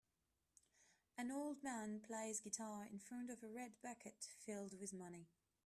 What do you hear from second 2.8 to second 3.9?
in front of a red